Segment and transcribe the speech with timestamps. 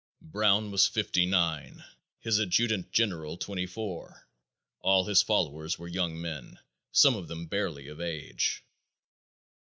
[0.23, 1.83] Brown was fifty nine;
[2.21, 4.27] his adjutant general twenty four.
[4.79, 6.57] All his followers were young men,
[6.91, 8.63] some of them barely of age.